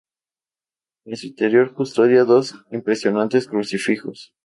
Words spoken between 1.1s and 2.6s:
su interior custodia dos